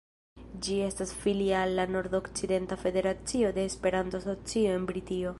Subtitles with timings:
[0.67, 5.29] Ĝi estas filia al la Nord-Okcidenta Federacio de Esperanto-Asocio de Britio.